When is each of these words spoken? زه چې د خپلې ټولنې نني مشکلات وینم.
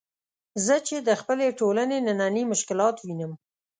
زه 0.65 0.75
چې 0.87 0.95
د 1.07 1.09
خپلې 1.21 1.47
ټولنې 1.59 1.97
نني 2.19 2.43
مشکلات 2.53 2.95
وینم. 3.01 3.31